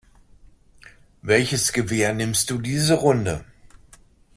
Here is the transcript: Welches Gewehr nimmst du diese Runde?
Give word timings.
Welches 1.23 1.73
Gewehr 1.73 2.11
nimmst 2.15 2.49
du 2.49 2.57
diese 2.57 2.95
Runde? 2.95 3.45